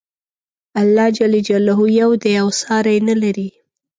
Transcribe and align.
الله 0.81 1.07
ج 1.15 1.17
یو 2.01 2.11
دی 2.21 2.31
او 2.41 2.47
ساری 2.61 2.97
نه 3.07 3.15
لري. 3.21 3.49